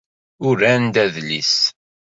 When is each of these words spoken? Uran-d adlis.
Uran-d 0.47 0.95
adlis. 1.03 1.55